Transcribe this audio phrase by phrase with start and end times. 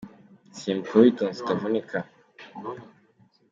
[0.57, 1.97] Simbuka witonze utavunika.